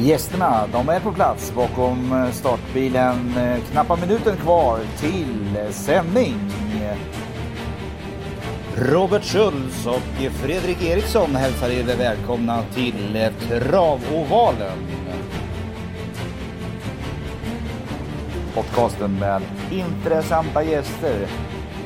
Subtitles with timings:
[0.00, 3.36] Gästerna, de är på plats bakom eh, startbilen.
[3.36, 6.34] Eh, knappa minuten kvar till eh, sändning.
[8.76, 14.78] Robert Schultz och Fredrik Eriksson hälsar er välkomna till Travovalen.
[18.54, 21.26] Podcasten med intressanta gäster,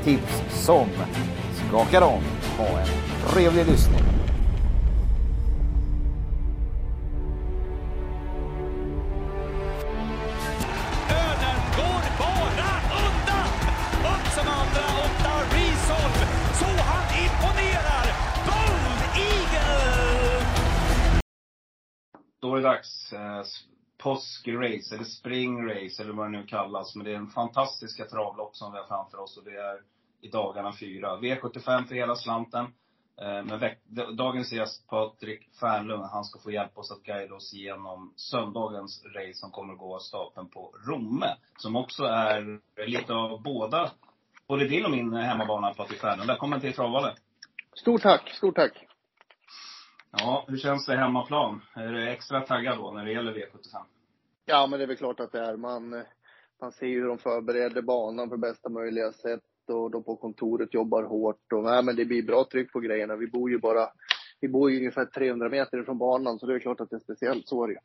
[0.05, 0.87] tips som
[1.69, 2.23] skakar om.
[2.59, 2.89] Ha en
[3.29, 4.22] trevlig lyssning.
[23.99, 26.95] Påskrace, eller springrace, eller vad det nu kallas.
[26.95, 29.81] Men det är en fantastiska travlopp som vi har framför oss och det är
[30.21, 31.17] i dagarna fyra.
[31.17, 32.65] V75 för hela slanten.
[33.21, 38.13] Eh, men dagens gäst, Patrik Fernlund, han ska få hjälpa oss att guida oss igenom
[38.17, 41.37] söndagens race som kommer att gå av stapeln på Romme.
[41.57, 43.91] Som också är lite av båda,
[44.47, 46.29] både din och min hemmabana, Patrik Fernlund.
[46.29, 47.15] Välkommen till Travvallen.
[47.75, 48.92] Stort tack, stort tack.
[50.13, 51.63] Ja, hur känns det hemmaplan?
[51.75, 53.85] Är du extra taggad då när det gäller V75?
[54.45, 55.57] Ja, men det är väl klart att det är.
[55.57, 56.05] Man,
[56.61, 60.75] man ser ju hur de förbereder banan på bästa möjliga sätt och de på kontoret
[60.75, 61.53] jobbar hårt.
[61.53, 63.17] Och, nej, men det blir bra tryck på grejerna.
[63.17, 63.89] Vi bor ju bara,
[64.41, 67.01] vi bor ju ungefär 300 meter från banan, så det är klart att det är
[67.01, 67.49] speciellt.
[67.49, 67.81] Så är det ju.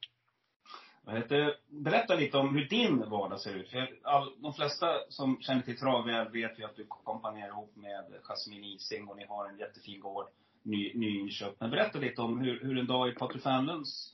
[1.67, 3.69] Berätta lite om hur din vardag ser ut.
[3.69, 8.05] För all, de flesta som känner till trav vet ju att du kompanjerar ihop med
[8.23, 10.25] Jasmine Ising och ni har en jättefin gård,
[10.67, 11.59] ny, nyinköpt.
[11.59, 14.13] Men berätta lite om hur, hur en dag i Patrik Fernlunds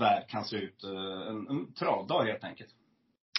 [0.00, 0.84] värld kan se ut.
[0.84, 2.70] Eh, en, en travdag helt enkelt.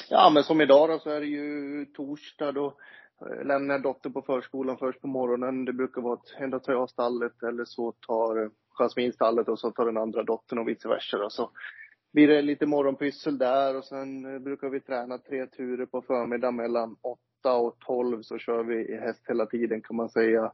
[0.10, 2.52] Ja, men som idag då så är det ju torsdag.
[2.52, 2.78] Då
[3.22, 5.66] eh, lämnar jag dottern på förskolan först på morgonen.
[5.66, 9.60] Det brukar vara att ändå tar jag stallet eller så tar eh, Jasmine stallet och
[9.60, 11.18] så tar den andra dottern och vice versa.
[11.18, 11.30] Då.
[11.30, 11.52] Så
[12.14, 16.96] blir det lite morgonpyssel där och sen brukar vi träna tre turer på förmiddagen mellan
[17.02, 20.52] 8 och 12 så kör vi häst hela tiden kan man säga.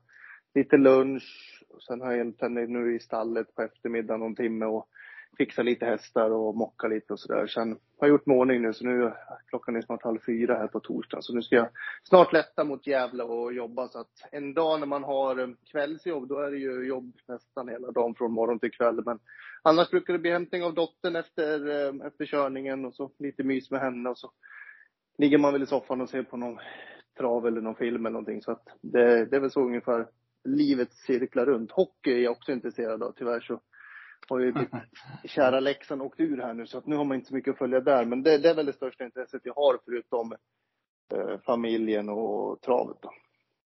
[0.56, 4.88] Lite lunch och sen har jag egentligen nu i stallet på eftermiddagen någon timme och
[5.38, 7.48] fixat lite hästar och mocka lite och sådär.
[7.48, 9.14] Sen har jag gjort mig i ordning nu så nu,
[9.48, 11.24] klockan är snart halv fyra här på torsdagen.
[11.24, 11.70] Så nu ska jag
[12.04, 13.88] snart lätta mot Gävle och jobba.
[13.88, 17.70] Så att en dag när man har um, kvällsjobb, då är det ju jobb nästan
[17.70, 19.04] hela dagen från morgon till kväll.
[19.06, 19.20] Men
[19.62, 23.72] annars brukar det bli hämtning av dottern efter, um, efter körningen och så lite mys
[23.72, 24.32] med henne och så
[25.18, 26.60] ligger man väl i soffan och ser på någon
[27.18, 28.42] trav eller någon film eller någonting.
[28.42, 30.08] Så att det, det är väl så ungefär
[30.56, 31.72] livet cirklar runt.
[31.72, 33.12] Hockey är jag också intresserad av.
[33.12, 33.62] Tyvärr så
[34.30, 34.70] har ju mitt
[35.32, 37.58] kära Leksand åkt ur här nu så att nu har man inte så mycket att
[37.58, 38.06] följa där.
[38.06, 40.32] Men det, det är väl det största intresset jag har förutom
[41.14, 43.12] eh, familjen och travet då.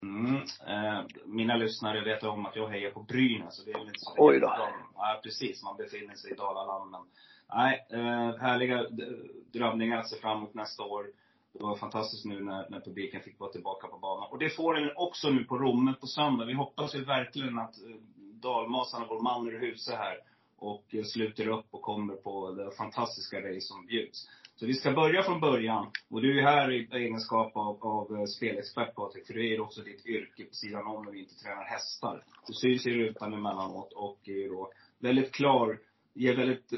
[0.02, 0.34] Mm.
[0.66, 3.56] Eh, mina lyssnare vet om att jag hejar på Brynäs.
[3.56, 4.54] Så det är väl inte så Oj då.
[4.94, 5.62] Ja, precis.
[5.62, 6.36] Man befinner sig i.
[6.90, 7.00] Men,
[7.54, 8.86] nej, eh, härliga
[9.52, 11.06] drömningar att se fram emot nästa år.
[11.58, 14.28] Det var fantastiskt nu när, när publiken fick vara tillbaka på banan.
[14.30, 16.44] Och det får den också nu på Romme på söndag.
[16.44, 17.96] Vi hoppas ju verkligen att eh,
[18.32, 20.18] dalmasarna, vår man ur huset här,
[20.58, 24.28] och eh, sluter upp och kommer på det fantastiska race som bjuds.
[24.56, 25.86] Så vi ska börja från början.
[26.10, 29.60] Och du är här i egenskap av, av eh, spelexpert Patrik, för det är ju
[29.60, 32.24] också ditt yrke på sidan om när vi inte tränar hästar.
[32.46, 35.78] Du syns i rutan emellanåt och är då väldigt klar,
[36.14, 36.72] ger väldigt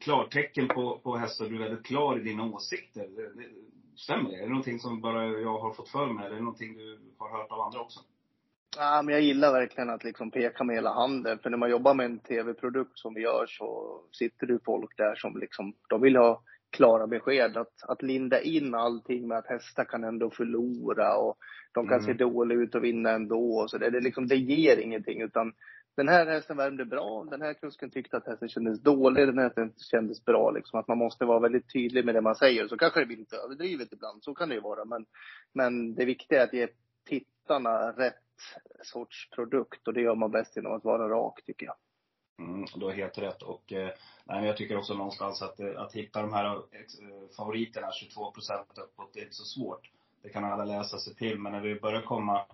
[0.00, 1.48] klartecken på, på hästar.
[1.48, 3.08] Du är väldigt klar i dina åsikter.
[4.04, 4.36] Stämmer det?
[4.36, 6.98] Är det någonting som bara jag har fått för mig eller är det någonting du
[7.18, 8.00] har hört av andra också?
[8.76, 11.38] Ja, men jag gillar verkligen att liksom peka med hela handen.
[11.38, 15.14] För när man jobbar med en tv-produkt som vi gör så sitter det folk där
[15.14, 17.56] som liksom, de vill ha klara besked.
[17.56, 21.38] Att, att linda in allting med att hästar kan ändå förlora och
[21.72, 22.06] de kan Mm.
[22.06, 23.66] se dåliga ut och vinna ändå.
[23.68, 25.22] Så det, det, liksom, det ger ingenting.
[25.22, 25.52] Utan
[25.96, 27.24] den här hästen värmde bra.
[27.30, 29.26] Den här kusken tyckte att hästen kändes dålig.
[29.26, 30.50] Den här hästen kändes bra.
[30.50, 30.80] Liksom.
[30.80, 32.68] Att man måste vara väldigt tydlig med det man säger.
[32.68, 34.24] Så kanske det blir lite överdrivet ibland.
[34.24, 34.84] Så kan det ju vara.
[34.84, 35.06] Men,
[35.52, 36.68] men det viktiga är att ge
[37.04, 38.14] tittarna rätt
[38.82, 39.88] sorts produkt.
[39.88, 41.76] Och det gör man bäst genom att vara rak, tycker jag.
[42.40, 43.42] Mm, du har helt rätt.
[43.42, 43.90] Och eh,
[44.24, 46.60] nej, men jag tycker också någonstans att, eh, att hitta de här eh,
[47.36, 49.90] favoriterna, 22 procent uppåt, det är inte så svårt.
[50.22, 51.38] Det kan alla läsa sig till.
[51.38, 52.46] Men när vi börjar komma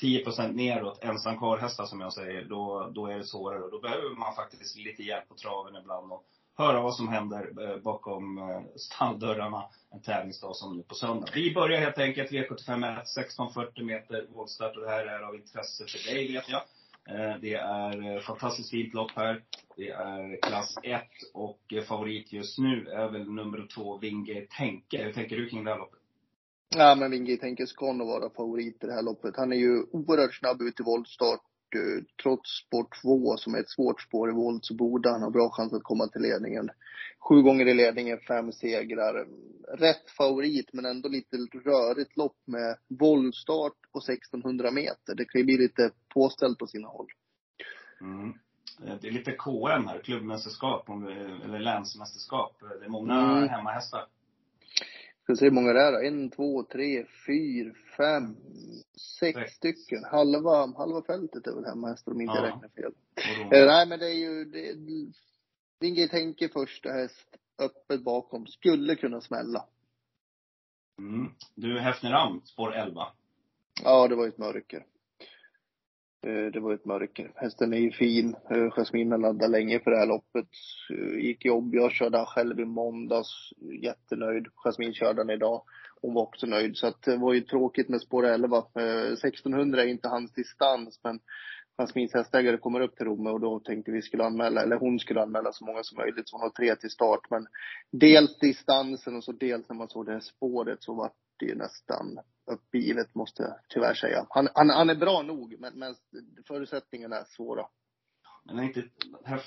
[0.00, 3.62] 10 procent neråt, ensam karlhästar, som jag säger, då, då är det svårare.
[3.62, 6.24] Och då behöver man faktiskt lite hjälp på traven ibland och
[6.56, 11.26] höra vad som händer eh, bakom eh, stalldörrarna en tävlingsdag som nu på söndag.
[11.34, 16.14] Vi börjar helt enkelt V75 1640 meter vågstart och det här är av intresse för
[16.14, 16.62] dig vet jag.
[17.08, 19.42] Eh, Det är eh, fantastiskt fint lopp här.
[19.76, 21.02] Det är klass 1
[21.34, 25.04] och eh, favorit just nu är väl nummer 2, Vinge Tänke.
[25.04, 26.00] Hur tänker du kring det här loppet?
[26.68, 29.36] Ja, men Wingi tänker nog vara favorit i det här loppet.
[29.36, 31.40] Han är ju oerhört snabb ut i voltstart.
[31.74, 35.30] eh, trots spår 2 som är ett svårt spår i volt så borde han ha
[35.30, 36.70] bra chans att komma till ledningen.
[37.28, 39.26] Sju gånger i ledningen, fem segrar.
[39.78, 45.14] Rätt favorit men ändå lite rörigt lopp med voltstart och 1600 meter.
[45.14, 47.06] Det kan ju bli lite påställt på sina håll.
[48.00, 48.28] Mm.
[48.84, 50.88] Eh, Det är lite KM här, klubbmästerskap
[51.44, 52.56] eller länsmästerskap.
[52.80, 53.48] Det är många Mm.
[53.48, 54.06] hemmahästar.
[55.26, 55.98] Ska se hur många det är då.
[55.98, 58.36] En, två, tre, fyra, fem,
[59.20, 59.52] sex Sex.
[59.54, 60.04] stycken.
[60.04, 62.48] Halva, halva fältet är väl hemmahästar om inte jag Ja.
[62.54, 62.92] räknar fel.
[63.52, 64.74] Eh, nej men det är ju, det,
[65.80, 67.28] Wingate Henke första häst,
[67.58, 69.64] öppet bakom, skulle kunna smälla.
[70.98, 71.32] Mm.
[71.54, 73.06] Du, Häfneram, spår 11.
[73.84, 74.86] Ja, det var ju ett mörker.
[76.26, 77.32] Eh, det var ett mörker.
[77.34, 78.36] Hästen är ju fin.
[78.50, 80.48] Eh, Jasmine har laddat länge för det här loppet.
[80.90, 81.74] Eh, gick jobb.
[81.74, 83.28] Jag körde han själv i måndags.
[83.82, 84.46] Jättenöjd.
[84.54, 85.62] Jasmine körde han idag.
[86.02, 86.76] Hon var också nöjd.
[86.76, 88.58] Så att det var ju tråkigt med spår 11.
[88.58, 91.20] 1600 eh, är inte hans distans, men
[91.78, 95.22] Jasmines hästägare kommer upp till Romme och då tänkte vi skulle anmäla, eller hon skulle
[95.22, 96.28] anmäla så många som möjligt.
[96.28, 97.20] Så hon har tre till start.
[97.30, 97.46] Men
[97.92, 101.54] dels distansen och så dels när man såg det här spåret så var det ju
[101.54, 104.26] nästan uppgivet måste jag tyvärr säga.
[104.30, 105.94] Han, han, han är bra nog, men, men
[106.46, 107.66] förutsättningarna är svåra.
[108.44, 108.80] Men är inte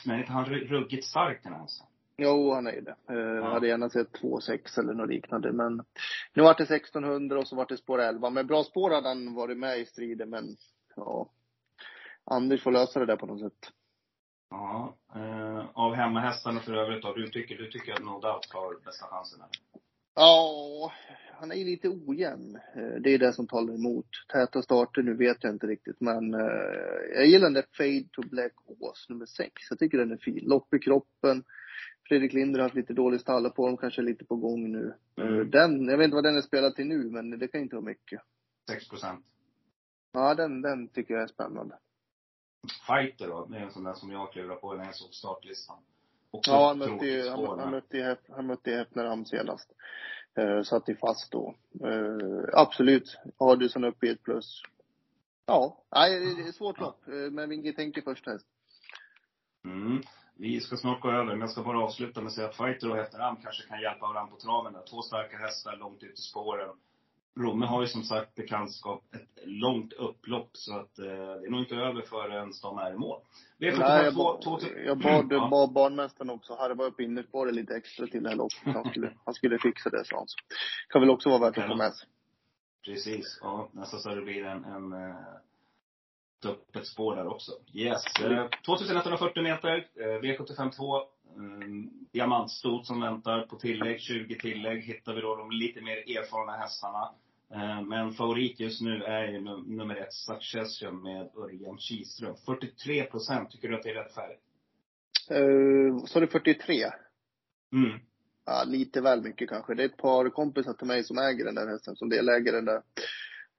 [0.06, 1.88] inte han ruggigt stark den här hästen?
[2.22, 2.96] Jo, han är ju det.
[3.10, 5.52] Eh, hade gärna sett 2,6 eller något liknande.
[5.52, 5.84] Men
[6.34, 8.30] nu vart det 1600 och så vart det spår 11.
[8.30, 10.56] Men bra spår hade han varit med i striden, men
[10.96, 11.30] ja.
[12.26, 13.72] Anders får lösa det där på något sätt.
[14.50, 14.96] Ja.
[15.16, 19.08] Eh, av hemmahästarna för övrigt då, du tycker, du tycker att No Doubt har bästa
[19.08, 19.50] chansen här?
[20.22, 20.92] Ja,
[21.34, 22.56] han är ju lite ojämn.
[22.76, 24.06] Eh, Det är det som talar emot.
[24.34, 26.40] Täta starter nu vet jag inte riktigt, men eh,
[27.16, 29.52] jag gillar den där Fade to Black Ås nummer 6.
[29.70, 30.40] Jag tycker den är fin.
[30.46, 31.44] Lopp i kroppen.
[32.08, 34.94] Fredrik Linder har haft lite dålig stallarform, kanske lite på gång nu.
[35.18, 35.50] Eh, Mm.
[35.50, 37.86] Den, jag vet inte vad den är spelad till nu, men det kan inte vara
[37.86, 38.22] mycket.
[38.70, 39.26] 6 procent.
[40.14, 41.78] Ja, den, den tycker jag är spännande.
[42.88, 45.78] Fighter då, det är en sån där som jag klurar på när jag såg startlistan.
[46.32, 49.72] Också Ja, han mötte ju, han, han mötte han mötte Hefneram senast.
[50.40, 51.56] Uh, satt ju fast då.
[51.86, 53.18] Eh, absolut.
[53.38, 54.62] Adelsson uppe i ett plus.
[55.46, 57.02] Ja, nej, det är svårt lopp.
[57.08, 58.46] Uh, men Winge tänker första häst.
[59.66, 60.02] Mm.
[60.36, 62.90] Vi ska snart gå över, men jag ska bara avsluta med att säga att Fighter
[62.90, 64.84] och Häfneram kanske kan hjälpa varandra på traven där.
[64.90, 66.70] Två starka hästar långt ut i spåren.
[67.40, 71.60] Romme har ju som sagt bekantskap ett långt upplopp, så att eh, det är nog
[71.60, 73.22] inte över förrän de är i mål.
[73.58, 75.48] Nej, V75 jag, två, ba, två, jag bad, Ja.
[75.52, 78.74] bad barnmästaren också harva upp innerspåret lite extra till det här loppet.
[78.74, 80.26] Han skulle, han skulle fixa det, sa han.
[80.90, 82.08] Kan väl också vara värt att ta med sig.
[82.86, 83.40] Precis.
[83.42, 85.16] Ja, nästan så det blir en, en eh,
[86.46, 87.52] öppet spår där också.
[87.74, 88.04] Yes.
[88.24, 91.02] Eh, 2140 meter, eh, V75 2.
[91.38, 91.68] Eh,
[92.12, 94.00] diamantstot som väntar på tillägg.
[94.00, 97.12] 20 tillägg hittar vi då de lite mer erfarna hästarna.
[97.54, 102.36] Eh, men favorit just nu är ju num- nummer ett, Succession med Örjan Kihlström.
[102.46, 103.52] 43 procent.
[103.52, 104.36] Tycker du att det är rätt färg?
[105.32, 106.76] Uh, är det 43.
[107.74, 108.00] Mm.
[108.46, 109.76] Ja, lite väl mycket kanske.
[109.76, 112.66] Det är ett par kompisar till mig som äger den där hästen, som deläger den
[112.66, 112.82] där.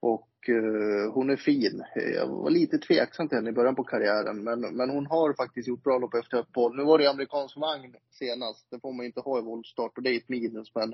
[0.01, 1.83] Och eh, hon är fin.
[1.95, 5.67] Jag var lite tveksam till henne i början på karriären, men, men hon har faktiskt
[5.67, 6.77] gjort bra lopp efter uppehåll.
[6.77, 8.67] Nu var det ju amerikansk vagn senast.
[8.69, 10.93] Det får man inte ha i voltstart och det är ett minus, men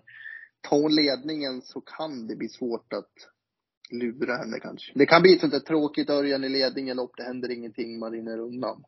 [0.61, 3.11] tar hon ledningen så kan det bli svårt att
[3.91, 4.91] lura henne kanske.
[4.95, 8.11] Det kan bli ett sånt där tråkigt Örjan i ledningen lopp, det händer ingenting, man
[8.11, 8.83] rinner undan.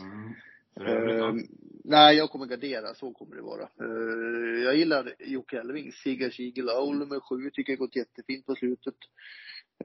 [0.00, 0.34] Mm.
[0.76, 1.34] Eh,
[1.84, 2.94] nej, jag kommer gardera.
[2.94, 3.62] Så kommer det vara.
[3.62, 5.92] Eh, jag gillar Jocke Elving.
[5.92, 8.96] Sigga Shigelow nummer sju tycker jag gått jättefint på slutet.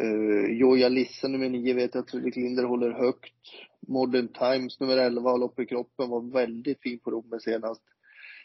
[0.02, 3.36] Uh, Joja Lisse nummer nio vet jag att Fredrik Linder håller högt.
[3.88, 6.10] Modern Times nummer 11 har lopp i kroppen.
[6.10, 7.82] Var väldigt fin på Romme senast.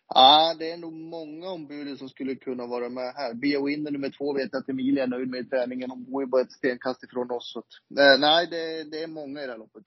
[0.07, 3.35] ah, det är nog många ombud som skulle kunna vara med här.
[3.35, 5.91] Bea Winner nummer två vet jag att Emilia är nöjd med i träningen.
[5.91, 7.53] Hon bor ju bara ett stenkast ifrån oss.
[7.53, 9.85] Så att, eh, nej, det, det är många i det här loppet.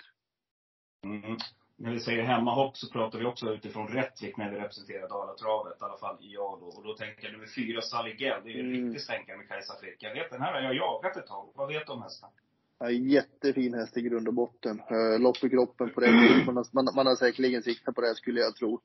[1.05, 1.37] Mm.
[1.83, 5.81] När vi säger hemmahopp så pratar vi också utifrån Rättvik när vi representerar Dalatravet.
[5.81, 6.65] I alla fall jag då.
[6.65, 8.41] Och då tänker jag nummer fyra, Sally Gell.
[8.43, 8.85] Det är ju en Mm.
[8.85, 10.03] riktig stänkare med Kajsa Frick.
[10.03, 11.49] Jag vet, den här har jag jagat ett tag.
[11.55, 12.29] Vad vet du om hästen?
[12.79, 14.81] Ja, jättefin häst i grund och botten.
[14.91, 16.11] Uh, lopp i kroppen på det.
[16.45, 18.81] Man har, man, man har säkerligen siktat på det skulle jag tro.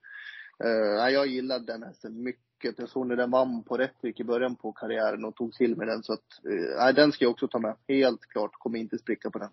[0.64, 2.78] Uh, jag gillar den hästen mycket.
[2.78, 5.88] Jag såg när den vann på Rättvik i början på karriären och tog till med
[5.88, 6.02] den.
[6.02, 6.28] Så att,
[6.88, 7.76] uh, den ska jag också ta med.
[7.88, 8.52] Helt klart.
[8.52, 9.50] Kommer inte spricka på den.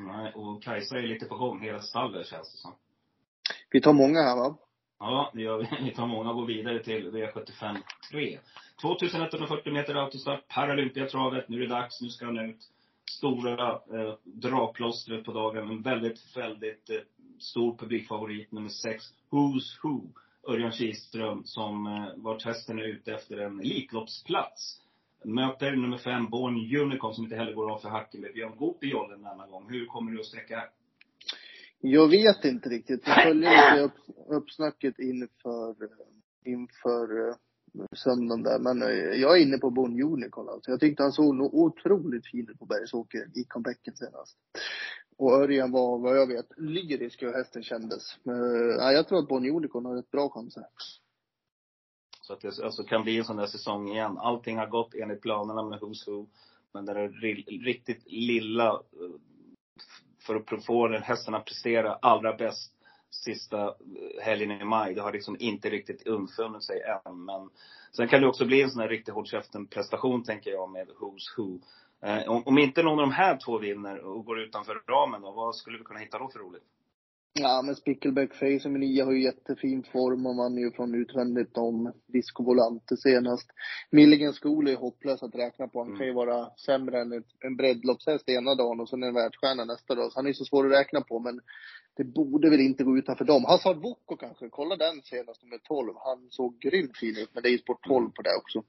[0.00, 1.60] Nej, och Kajsa är lite på gång.
[1.60, 2.72] Hela stallet känns det som.
[3.74, 4.56] Vi tar många här va?
[4.98, 5.84] Ja, det gör vi.
[5.84, 7.76] Vi tar många och går vidare till V75
[8.10, 8.38] 3.
[8.82, 11.48] 2140 meter autostart, Paralympiatravet.
[11.48, 12.70] Nu är det dags, nu ska han ut.
[13.10, 15.70] Stora eh, dragplåstret på dagen.
[15.70, 16.96] En väldigt, väldigt eh,
[17.38, 20.00] stor publikfavorit, nummer 6, Who's Who.
[20.52, 24.80] Örjan Kihlström, som eh, vart hästen är ute efter en Elitloppsplats.
[25.24, 28.84] Möter nummer fem, Born Unicorn, som inte heller går av för hacken med Björn Goop
[28.84, 29.70] i jollen denna gång.
[29.70, 30.64] Hur kommer du att sträcka?
[31.86, 33.06] Jag vet inte riktigt.
[33.06, 35.76] Jag följer lite upp, uppsnacket inför,
[36.44, 37.34] inför eh,
[37.96, 38.58] söndagen där.
[38.58, 40.70] Men eh, jag är inne på Bon Unicorn alltså.
[40.70, 44.36] Jag tyckte han såg nog otroligt fin ut på Bergsåker i comebacken senast.
[45.16, 48.16] Och Örjan var, vad jag vet, lyrisk hur hästen kändes.
[48.22, 50.66] Men, eh, jag tror att Bon Unicorn har ett bra chans här.
[52.20, 54.18] Så att det alltså, kan bli en sån där säsong igen.
[54.18, 56.26] Allting har gått enligt planerna med Who's Who.
[56.72, 57.08] Men det är
[57.64, 58.82] riktigt lilla
[60.26, 62.72] för att få den hästen att prestera allra bäst
[63.10, 63.74] sista
[64.22, 64.94] helgen i maj.
[64.94, 67.24] Det har liksom inte riktigt undfunnit sig än.
[67.24, 67.50] Men
[67.92, 71.36] sen kan det också bli en sån här riktigt hårt prestation tänker jag med Who's
[71.36, 71.58] Who.
[72.02, 75.30] Eh, om, om inte någon av de här två vinner och går utanför ramen då,
[75.30, 76.64] vad skulle vi kunna hitta då för roligt?
[77.40, 81.58] Ja, men Spickleback Face med nio har ju jättefin form och vann ju från utvändigt
[81.58, 83.50] om Disco Volante senast.
[83.90, 85.78] Milligan School är hopplös att räkna på.
[85.78, 85.98] Han mm.
[85.98, 89.94] kan ju vara sämre än ett, en breddloppshäst ena dagen och sen en världsstjärna nästa
[89.94, 90.12] dag.
[90.12, 91.40] Så han är så svår att räkna på, men
[91.96, 93.44] det borde väl inte gå utanför dem.
[93.44, 95.94] Hazard Boko kanske, kolla den senast med 12.
[96.04, 98.62] Han såg grymt fin ut, men det är ju sport 12 på det också.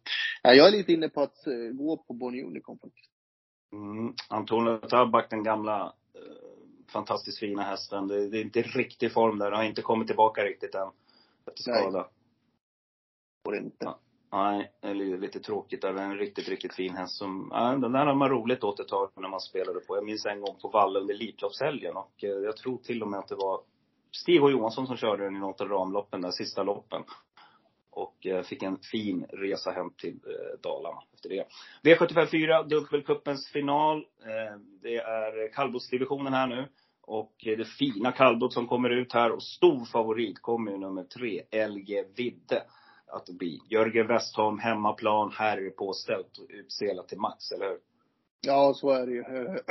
[0.44, 3.12] Ja, jag är lite inne på att uh, gå på Bonnie Unicorn faktiskt.
[3.74, 4.14] Mm.
[4.30, 6.45] Antonio Tabak, den gamla uh
[6.96, 8.08] fantastiskt fina hästen.
[8.08, 9.52] Det, det är inte riktig form där.
[9.52, 10.90] Den har inte kommit tillbaka riktigt än.
[11.48, 11.98] Efter skada.
[11.98, 12.10] Nej.
[13.46, 13.76] Får inte.
[13.80, 14.00] Ja.
[14.32, 15.94] Nej, det är lite tråkigt där.
[15.94, 19.10] En riktigt, riktigt fin häst som, ja, den där har man roligt åt ett tag
[19.16, 19.96] när man spelade på.
[19.96, 23.20] Jag minns en gång på Valle under Elitloppshelgen och eh, jag tror till och med
[23.20, 23.62] att det var
[24.12, 27.04] Stig H Johansson som körde den i något av ramloppen där, sista loppen.
[27.90, 31.46] Och eh, fick en fin resa hem till eh, Dalarna efter det.
[31.84, 34.06] V75 4, dubbelcupens final.
[34.82, 36.68] Det är kallblodsdivisionen här nu.
[37.08, 41.42] Och det fina kallblod som kommer ut här och stor favorit kommer ju nummer tre,
[41.68, 42.64] LG Vidde
[43.08, 43.62] att bli.
[43.70, 47.80] Jörgen Westholm, hemmaplan, här är det påställt och utselat till max, eller hur?
[48.46, 49.24] Ja, så är det ju.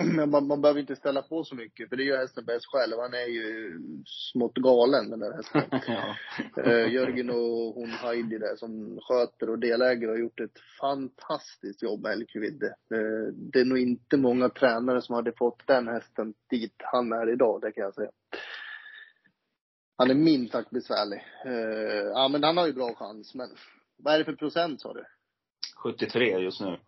[0.16, 2.92] Men man, man behöver inte ställa på så mycket, för det gör hästen bäst själv.
[2.98, 5.62] Han är ju smått galen, den där hästen.
[5.86, 6.16] ja.
[6.62, 12.02] Eh, Jörgen och hon Heidi där som sköter och delägare har gjort ett fantastiskt jobb
[12.02, 12.66] med Elkvidde.
[12.66, 17.32] Eh, det är nog inte många tränare som hade fått den hästen dit han är
[17.32, 18.10] idag, det kan jag säga.
[19.96, 21.24] Han är minst sagt besvärlig.
[21.46, 23.48] Eh, ja, men han har ju bra chans, men
[23.96, 25.04] vad är det för procent sa du?
[25.76, 26.78] 73 just nu.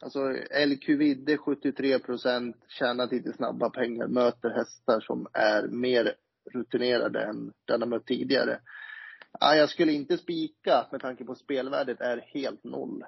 [0.00, 0.32] Alltså
[0.66, 6.14] LQ Vidde 73 procent, tjänat lite snabba pengar, möter hästar som är mer
[6.52, 8.60] rutinerade än den har mött tidigare.
[9.40, 13.04] Ja, jag skulle inte spika med tanke på spelvärdet är helt noll.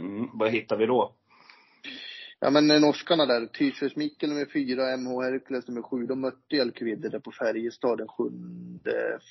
[0.00, 1.14] Mm, vad hittar vi då?
[2.44, 7.08] Ja men norskarna där, Tyrsves Mikkel nummer fyra, MH Hercules nummer sju, de mötte Elkvidde
[7.08, 8.24] där på Färjestad den 7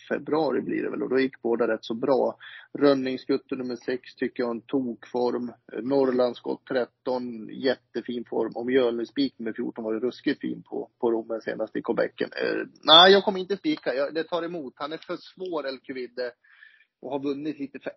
[0.10, 2.38] februari blir det väl och då gick båda rätt så bra.
[2.79, 5.51] Rönningsgutten nummer sex tycker jag har en tokform.
[5.82, 8.51] Norrlandsskott 13, jättefin form.
[8.55, 12.29] Och Mjölnespik nummer 14 var ju ruskigt fin på, på Rommen senast i comebacken.
[12.36, 13.93] Eh, nej, jag kommer inte spika.
[13.96, 14.74] Jag, det tar emot.
[14.75, 16.32] Han är för svår Elkvidde
[17.01, 17.91] och har vunnit lite för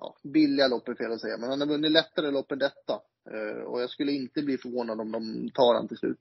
[0.00, 3.00] ja, billiga lopp är fel att säga, men han har vunnit lättare lopp än detta.
[3.30, 6.18] Eh, och jag skulle inte bli förvånad om de tar han till slut.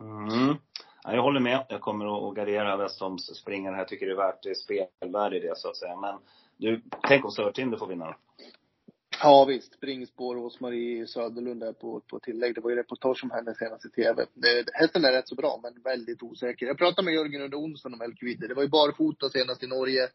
[0.00, 0.56] Mm.
[1.04, 1.66] Ja, jag håller med.
[1.68, 3.80] Jag kommer att gardera Westholms springare här.
[3.80, 5.96] Jag tycker det är värt det spelvärde i det, så att säga.
[5.96, 6.18] Men
[6.56, 8.14] du, tänk om Sörtinder får vinna då?
[9.22, 12.54] Ja visst, springspår hos Marie Söderlund där på, på tillägg.
[12.54, 14.26] Det var ju reportage om henne senast i tv.
[14.72, 16.66] hästen är rätt så bra, men väldigt osäker.
[16.66, 18.48] Jag pratade med Jörgen under onsdagen om Elkvidde.
[18.48, 20.08] Det var ju barfota senast i Norge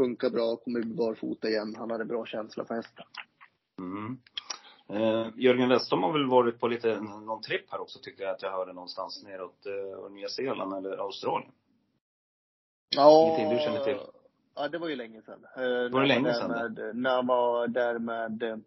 [0.00, 1.74] funkar bra, kommer bli barfota igen.
[1.78, 3.04] Han hade bra känsla för hästen.
[3.78, 4.18] Mm.
[4.88, 8.42] Eh, Jörgen Westholm har väl varit på lite, någon tripp här också tyckte jag att
[8.42, 11.52] jag hörde någonstans neråt eh, Nya Zeeland eller Australien.
[12.96, 13.24] Ja.
[13.24, 13.98] Ingenting du känner till?
[14.54, 15.46] Ja, det var ju länge sedan.
[15.56, 16.50] Eh, var det länge sedan?
[16.50, 18.62] Med, när han var där med,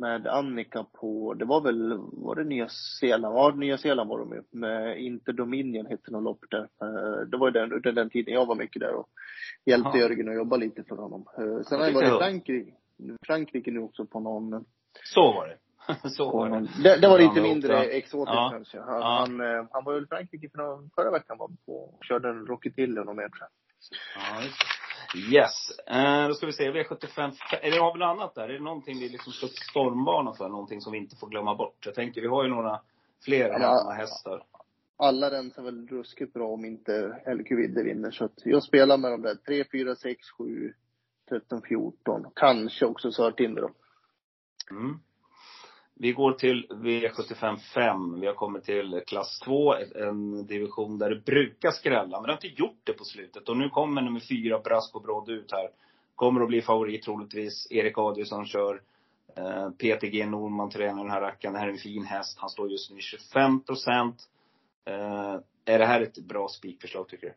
[0.00, 3.36] med Annika på, det var väl, var det Nya Zeeland?
[3.36, 4.42] Ja, Nya Zeeland var de ju.
[4.50, 6.68] Med Interdominion hette någon lopp där.
[6.82, 9.08] Eh, det var den, under den tiden jag var mycket där och
[9.64, 9.98] hjälpte Aha.
[9.98, 11.26] Jörgen att jobba lite för honom.
[11.38, 12.72] Eh, sen har jag varit i Frankrike,
[13.26, 14.64] Frankrike nu också på någon
[15.04, 15.56] Så var det.
[16.10, 16.68] Så var det.
[16.82, 18.50] Det, det var lite mindre exotiskt ja.
[18.52, 18.80] kanske.
[18.80, 19.18] Han, ja.
[19.18, 22.70] han, eh, han, var i Frankrike för någon, förra veckan var på, körde en Rocky
[22.72, 23.50] Till och mer tror jag.
[24.16, 24.79] Ja, just
[25.16, 25.70] Yes.
[25.86, 28.48] Eh, då ska vi se, V75, eller har vi något annat där?
[28.48, 30.48] Är det någonting vi liksom ska stormbana för?
[30.48, 31.86] Någonting som vi inte får glömma bort?
[31.86, 32.80] Jag tänker, vi har ju några
[33.24, 34.42] fler ja, hästar
[35.00, 38.10] alla rensar väl ruskigt bra om inte LQ Vidde vinner.
[38.10, 40.72] Så att jag spelar med de där 3, 4, 6, 7,
[41.28, 42.26] 13, 14.
[42.34, 43.70] Kanske också Sörtinder då.
[44.70, 44.98] Mm.
[46.02, 48.20] Vi går till V75 5.
[48.20, 52.20] Vi har kommit till klass 2, en division där det brukar skrälla.
[52.20, 53.48] Men det har inte gjort det på slutet.
[53.48, 55.70] Och nu kommer nummer 4, Brasco och Brodd ut här.
[56.14, 57.66] Kommer att bli favorit troligtvis.
[57.70, 58.82] Erik Adielsson kör.
[59.36, 61.54] Eh, PTG Norman tränar den här rackaren.
[61.54, 62.38] Det här är en fin häst.
[62.38, 64.28] Han står just nu i 25 procent.
[64.84, 67.34] Eh, är det här ett bra spikförslag tycker du?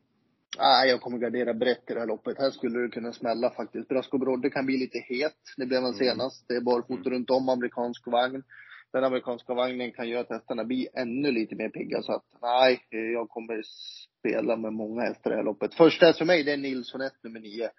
[0.57, 2.37] Nej, jag kommer gardera brett i det här loppet.
[2.37, 3.87] Här skulle det kunna smälla faktiskt.
[3.87, 5.35] Brasco Brodde kan bli lite het.
[5.57, 5.97] Det blev han Mm.
[5.97, 6.45] senast.
[6.47, 7.13] Det är barfota Mm.
[7.13, 8.43] runt om, amerikansk vagn.
[8.93, 12.01] Den amerikanska vagnen kan göra att hästarna blir ännu lite mer pigga.
[12.01, 13.61] Så att nej, jag kommer
[14.19, 15.73] spela med många hästar i det här loppet.
[15.73, 17.69] Första häst för mig, det är Nilsson 1, nummer 9.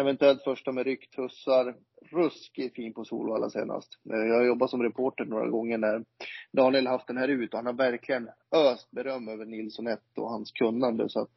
[0.00, 1.74] Eventuellt första med rycktussar.
[2.10, 3.88] Ruskigt fin på Solvalla senast.
[4.12, 6.04] Eh, Jag har jobbat som reporter några gånger när
[6.52, 10.30] Daniel haft den här ut och han har verkligen öst beröm över Nilsson 1 och
[10.30, 11.08] hans kunnande.
[11.08, 11.30] Så att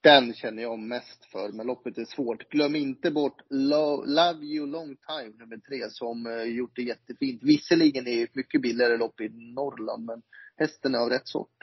[0.00, 2.48] den känner jag mest för, men loppet är svårt.
[2.48, 7.42] Glöm inte bort Lo- Love You Long Time, nummer tre, som uh, gjort det jättefint.
[7.42, 10.22] Visserligen är det ett mycket billigare lopp i Norrland, men
[10.56, 11.58] hästen är av rätt sort.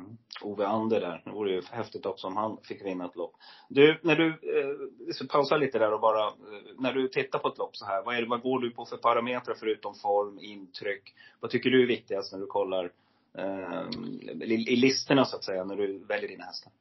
[0.00, 0.16] Mm.
[0.42, 1.22] Ove Ander där.
[1.24, 3.34] Det vore ju häftigt också om han fick vinna ett lopp.
[3.68, 6.32] Du, när du, eh, pausa lite där och bara, eh,
[6.78, 8.84] när du tittar på ett lopp så här, vad, är det, vad går du på
[8.84, 11.14] för parametrar förutom form, intryck?
[11.40, 12.92] Vad tycker du är viktigast när du kollar
[13.38, 13.88] eh,
[14.42, 16.72] i, i listorna så att säga, när du väljer dina hästar?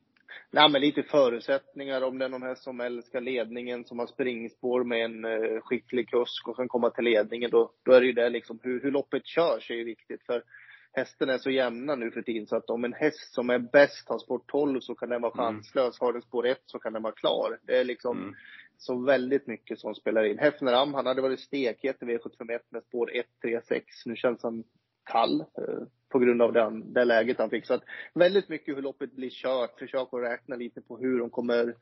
[0.55, 2.01] Nej, men lite förutsättningar.
[2.01, 6.09] Om det är någon häst som älskar ledningen, som har springspår med en eh, skicklig
[6.09, 8.91] kusk och kan komma till ledningen, då, då är det ju det liksom, hur, hur
[8.91, 10.23] loppet körs är ju viktigt.
[10.25, 10.43] För
[10.91, 14.09] hästen är så jämna nu för tiden så att om en häst som är bäst
[14.09, 15.45] har spår 12 så kan den vara Mm.
[15.55, 15.99] chanslös.
[15.99, 17.59] Har den spår 1 så kan den vara klar.
[17.63, 18.33] Det är liksom Mm.
[18.77, 20.39] så väldigt mycket som spelar in.
[20.39, 23.85] Hefneram, han hade varit stekhet i V751 med spår 1, 3, 6.
[24.05, 24.63] Nu känns han
[25.03, 27.65] kall eh, på grund av den, det läget han fick.
[27.65, 27.83] Så att
[28.13, 29.79] väldigt mycket hur loppet blir kört.
[29.79, 31.75] Försök att räkna lite på hur de kommer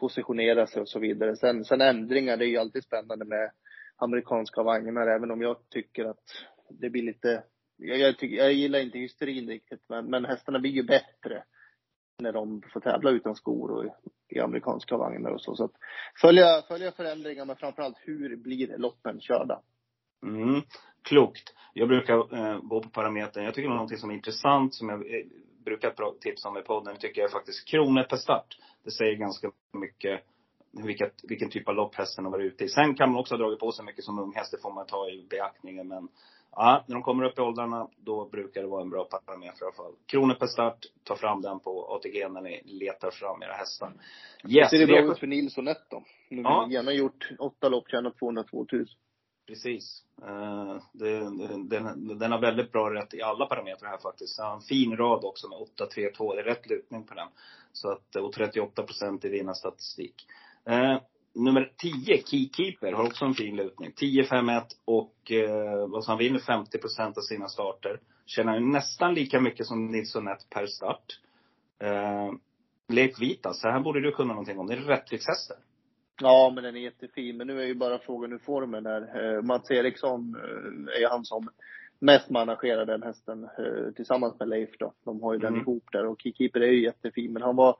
[0.00, 1.36] positionera sig och så vidare.
[1.36, 3.50] Sen, sen ändringar, det är ju alltid spännande med
[3.96, 6.24] amerikanska vagnar, även om jag tycker att
[6.70, 7.42] det blir lite
[7.78, 11.44] jag, jag, tycker, jag gillar inte hysterin riktigt, men, men hästarna blir ju bättre
[12.18, 13.88] när de får tävla utan skor och i,
[14.28, 15.56] i amerikanska vagnar och så.
[15.56, 15.72] Så att
[16.20, 19.62] följa, följa förändringar, men framförallt hur blir loppen körda?
[20.22, 20.62] Mm.
[21.02, 21.54] Klokt.
[21.72, 23.44] Jag brukar eh, gå på parametern.
[23.44, 25.24] Jag tycker någonting som är intressant, som jag eh,
[25.64, 28.58] brukar tipsa om i podden, tycker jag är faktiskt kronor per start.
[28.84, 30.24] Det säger ganska mycket
[30.72, 32.68] vilket, vilken typ av lopp hästen har varit ute i.
[32.68, 34.86] Sen kan man också ha dragit på sig mycket som ung häst, det får man
[34.86, 35.88] ta i beaktning.
[35.88, 36.08] Men
[36.50, 39.64] ja, när de kommer upp i åldrarna, då brukar det vara en bra parameter i
[39.64, 39.92] alla fall.
[40.06, 43.92] Kronor per start, ta fram den på ATG när ni letar fram era hästar.
[44.48, 46.04] Yes, Ser det bra V7 ut för Nilsson 1 då?
[46.28, 46.66] Nu Ja.
[46.70, 46.82] ja.
[46.82, 48.86] har gjort åtta lopp, tjänat 202 000.
[49.48, 50.02] Precis.
[50.22, 51.20] Eh, det,
[51.68, 54.36] den, den har väldigt bra rätt i alla parametrar här faktiskt.
[54.36, 56.34] Den har en fin rad också med 8-3-2.
[56.34, 57.28] Det är rätt lutning på den.
[57.72, 60.26] Så att, och 38 procent i vinnarstatistik.
[60.64, 60.96] Eh,
[61.34, 63.92] nummer 10, Keykeeper, har också en fin lutning.
[63.92, 68.00] 10-5-1 och eh, vad sa han vinner 50 procent av sina starter.
[68.26, 71.20] Tjänar nästan lika mycket som Nilsson 1 per start.
[71.78, 72.32] Eh,
[72.88, 74.66] Leif Vitas, så här borde du kunna någonting om.
[74.66, 75.56] Det är rättvikshästen.
[76.20, 77.36] Ja, men den är jättefin.
[77.36, 79.34] Men nu är ju bara frågan hur formen är.
[79.36, 81.48] Eh, Mats Eriksson eh, är han som
[81.98, 84.92] mest managerar den hästen eh, tillsammans med Leif då.
[85.04, 85.60] De har ju den Mm.
[85.60, 87.32] ihop där och Keykeeper är ju jättefin.
[87.32, 87.76] Men han var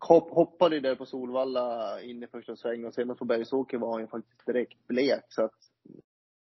[0.00, 3.92] hopp, hoppade ju där på Solvalla in i första sväng och sedan på Bergsåker var
[3.92, 5.24] han ju faktiskt direkt blek.
[5.28, 5.54] Så att,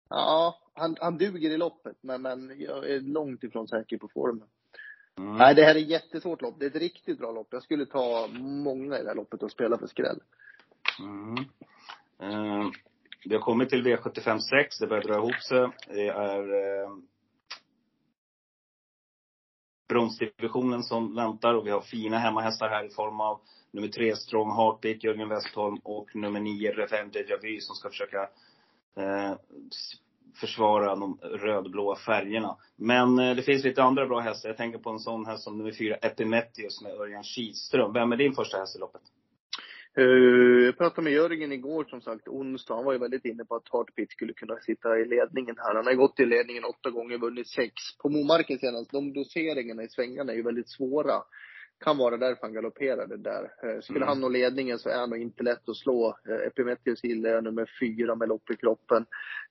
[0.09, 1.97] ja, han, han duger i loppet.
[2.01, 4.49] Men, men jag är långt ifrån säker på formen.
[5.19, 5.37] Mm.
[5.37, 6.55] Nej, det här är ett jättesvårt lopp.
[6.59, 7.49] Det är ett riktigt bra lopp.
[7.51, 10.21] Jag skulle ta många i det här loppet och spela för skräll.
[11.01, 11.37] Mm.
[12.21, 12.71] Eh,
[13.25, 14.79] vi har kommit till V75 6.
[14.79, 15.69] Det börjar dra ihop sig.
[15.89, 16.91] Det är eh,
[19.89, 24.57] bronsdivisionen som väntar och vi har fina hemmahästar här i form av nummer tre Strong
[24.57, 28.29] Heartbeat, Jörgen Westholm och nummer nio Revenge Deja Vu som ska försöka
[28.97, 29.35] eh,
[30.35, 32.57] försvara de rödblåa färgerna.
[32.77, 34.49] Men eh, det finns lite andra bra hästar.
[34.49, 37.93] Jag tänker på en sån häst som nummer fyra Epimetheus med Örjan Kihlström.
[37.93, 39.03] Vem är din första häst i loppet?
[39.99, 42.75] Eh, jag pratade med Jörgen igår som sagt, onsdag.
[42.75, 45.75] Han var ju väldigt inne på att Heartbeat skulle kunna sitta i ledningen här.
[45.75, 47.73] Han har gått i ledningen åtta gånger, vunnit sex.
[48.03, 51.15] På Momarken senast, de doseringarna i svängarna är ju väldigt svåra.
[51.85, 53.53] Kan vara därför han galopperade där.
[53.63, 54.09] Eh, Skulle Mm.
[54.09, 56.17] han nå ledningen så är han nog inte lätt att slå.
[56.29, 59.07] Eh, Epimetheus Hill är nummer fyra med lopp i kroppen.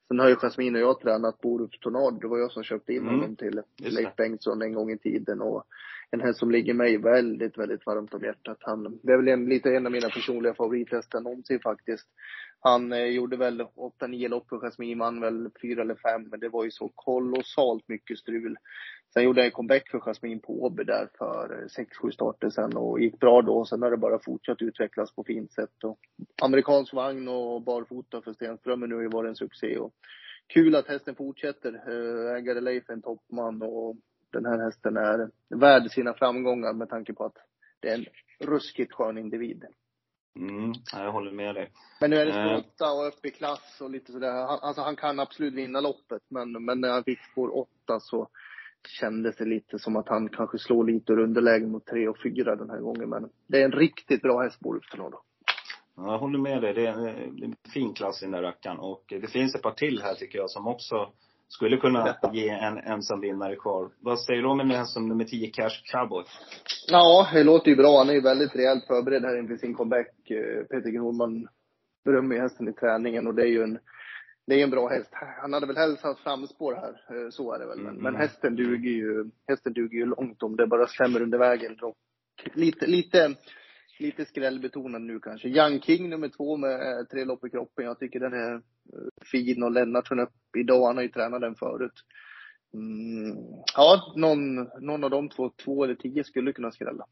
[0.08, 2.18] Sen har ju Jasmin och jag tränat Borups Tornado.
[2.20, 3.14] Det var jag som köpte in Mm.
[3.16, 5.42] honom till Just Leif Bengtsson en gång i tiden.
[5.42, 5.64] Och
[6.12, 8.58] en häst som ligger mig väldigt, väldigt varmt om hjärtat.
[8.62, 12.08] Han, det är väl en, lite en av mina personliga favorithästar någonsin faktiskt.
[12.60, 13.62] Han eh, gjorde väl
[14.02, 17.88] 8-9 lopp för Jasmin, vann väl fyra eller fem, men det var ju så kolossalt
[17.88, 18.58] mycket strul.
[19.14, 21.68] Sen gjorde jag en comeback för Jasmin på Åby där för
[22.04, 23.66] 6-7 starter sen och gick bra då.
[23.66, 25.84] Sen har det bara fortsatt utvecklas på fint sätt.
[25.84, 26.00] Och
[26.42, 29.78] amerikansk vagn och barfota för Stenströmer nu har ju varit en succé.
[29.78, 29.94] Och
[30.54, 31.74] kul att hästen fortsätter.
[31.74, 33.96] Eh, Ägare Leif är en toppman och
[34.32, 37.38] den här hästen är värd sina framgångar med tanke på att
[37.80, 38.06] det är en
[38.48, 39.66] ruskigt skön individ.
[40.40, 41.72] Mm, jag håller med dig.
[42.02, 42.62] Men nu är det Eh.
[42.62, 44.32] spår och upp i klass och lite sådär.
[44.32, 46.22] Han, alltså han kan absolut vinna loppet.
[46.30, 48.28] Men, men när han fick spår åtta så
[48.88, 52.56] kändes det lite som att han kanske slår lite ur underläge mot tre och fyra
[52.56, 53.10] den här gången.
[53.10, 55.22] Men det är en riktigt bra häst Borup då.
[55.96, 56.74] Ja, Jag håller med dig.
[56.74, 57.08] Det är,
[57.44, 58.80] en, fin klass i den där rackaren.
[58.80, 60.96] Och det finns ett par till här tycker jag som också
[61.48, 63.90] skulle kunna ge en ensam vinnare kvar.
[64.00, 66.24] Vad säger du om en häst som nummer 10, Cash Cowboy?
[66.88, 67.98] Ja, det låter ju bra.
[67.98, 70.30] Han är ju väldigt rejält förberedd här inför sin comeback.
[70.30, 71.48] Eh, Peter Gnorman
[72.06, 73.80] berömmer ju hästen i träningen och det är ju en,
[74.48, 75.10] det är en bra häst.
[75.42, 77.78] Han hade väl helst haft framspår här, eh, så är det väl.
[77.78, 78.04] Men, Mm.
[78.04, 81.78] men hästen duger ju, hästen duger ju långt om det bara stämmer under vägen.
[81.82, 81.96] Och
[82.54, 83.36] lite, lite,
[84.00, 85.48] lite skrällbetonad nu kanske.
[85.48, 87.86] Young King nummer två med eh, tre lopp i kroppen.
[87.86, 88.62] Jag tycker den är eh,
[89.32, 90.86] fin och Lennartsson upp idag.
[90.86, 91.94] Han har ju tränat den förut.
[92.74, 93.38] Mm,
[93.76, 94.56] ja, någon,
[94.86, 97.06] någon av de två, två eller tio skulle kunna skrälla.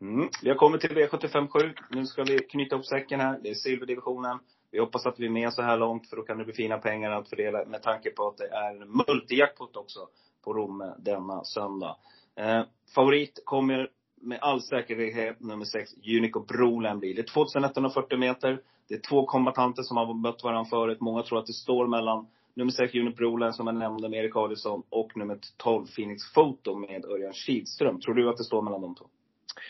[0.00, 0.28] Mm.
[0.42, 1.72] Vi har kommit till V757.
[1.90, 3.40] Nu ska vi knyta ihop säcken här.
[3.42, 4.38] Det är silverdivisionen.
[4.72, 6.78] Vi hoppas att vi är med så här långt för då kan det bli fina
[6.78, 10.08] pengar att fördela med tanke på att det är multijackpot också
[10.44, 11.96] på Romme denna söndag.
[12.36, 12.62] Eh,
[12.94, 17.14] favorit kommer med all säkerhet nummer 6, Unico Brolen blir.
[17.14, 18.62] Det är 2140 meter.
[18.88, 21.00] Det är två kombatanter som har mött varandra förut.
[21.00, 24.36] Många tror att det står mellan nummer 6, Unico Brolen, som jag nämnde med Erik
[24.36, 28.00] Adielsson, och nummer 12, Phoenix Photo med Örjan Kihlström.
[28.00, 29.06] Tror du att det står mellan de två?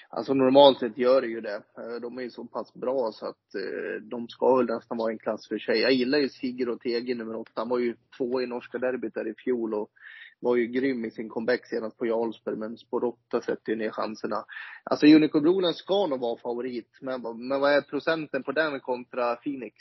[0.09, 1.62] Alltså normalt sett gör det ju det.
[1.79, 5.12] Eh, De är ju så pass bra så att eh, de ska väl nästan vara
[5.12, 5.81] en klass för sig.
[5.81, 7.53] Jag gillar ju Sigurd och Tege nummer åtta.
[7.55, 9.90] Han var ju två i norska derbyt där i fjol och
[10.40, 12.57] var ju grym i sin comeback senast på Jarlsberg.
[12.57, 14.45] Men spår åtta sätter ju ner chanserna.
[14.85, 16.99] Alltså Unico Brolen ska nog vara favorit.
[17.01, 19.77] Men, men vad är procenten på den kontra Phoenix?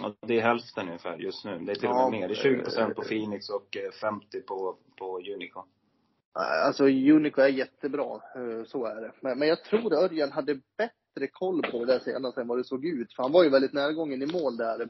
[0.00, 1.58] Ja, det är hälften ungefär just nu.
[1.58, 2.28] Det är till och Ja, med mer.
[2.28, 5.64] Det är 20 procent på eh, Phoenix och eh, 50 på, på Unico.
[6.38, 9.12] Eh, Alltså Unico är jättebra, eh, så är det.
[9.20, 12.64] Men, men jag tror Örjan hade bättre koll på det där senast än vad det
[12.64, 13.14] såg ut.
[13.14, 14.88] För han var ju väldigt närgången i mål där.